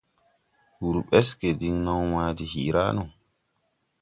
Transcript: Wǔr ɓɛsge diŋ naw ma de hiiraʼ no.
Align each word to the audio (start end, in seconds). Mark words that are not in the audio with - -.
Wǔr 0.79 0.97
ɓɛsge 1.09 1.49
diŋ 1.59 1.75
naw 1.85 2.01
ma 2.11 2.23
de 2.37 2.45
hiiraʼ 2.51 2.89
no. 2.95 3.03